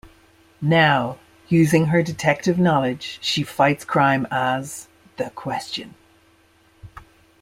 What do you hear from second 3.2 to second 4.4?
she fights crime